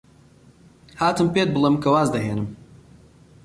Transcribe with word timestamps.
هاتم 0.99 1.27
پێت 1.33 1.49
بڵێم 1.55 1.75
کە 1.83 1.89
واز 1.93 2.09
دەهێنم. 2.15 2.49